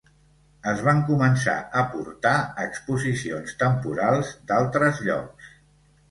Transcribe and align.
Es 0.69 0.79
van 0.85 1.01
començar 1.09 1.57
a 1.81 1.83
portar 1.91 2.31
exposicions 2.63 3.53
temporals 3.59 4.31
d'altres 4.53 5.03
llocs. 5.09 5.51